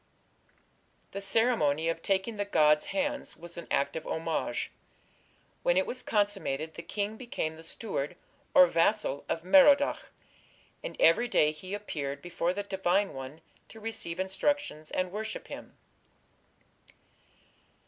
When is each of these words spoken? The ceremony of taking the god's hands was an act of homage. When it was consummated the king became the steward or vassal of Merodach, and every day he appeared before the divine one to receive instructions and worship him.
The 1.11 1.21
ceremony 1.21 1.87
of 1.87 2.01
taking 2.01 2.37
the 2.37 2.43
god's 2.43 2.85
hands 2.85 3.37
was 3.37 3.55
an 3.55 3.67
act 3.69 3.95
of 3.95 4.07
homage. 4.07 4.71
When 5.61 5.77
it 5.77 5.85
was 5.85 6.01
consummated 6.01 6.73
the 6.73 6.81
king 6.81 7.17
became 7.17 7.55
the 7.55 7.63
steward 7.63 8.15
or 8.55 8.65
vassal 8.65 9.25
of 9.29 9.43
Merodach, 9.43 10.09
and 10.83 10.97
every 10.99 11.27
day 11.27 11.51
he 11.51 11.75
appeared 11.75 12.19
before 12.19 12.51
the 12.51 12.63
divine 12.63 13.13
one 13.13 13.41
to 13.69 13.79
receive 13.79 14.19
instructions 14.19 14.89
and 14.89 15.11
worship 15.11 15.49
him. 15.49 15.77